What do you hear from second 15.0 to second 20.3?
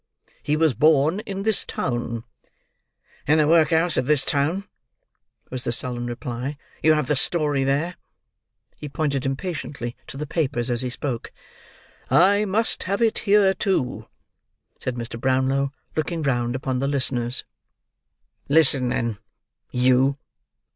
Brownlow, looking round upon the listeners. "Listen then! You!"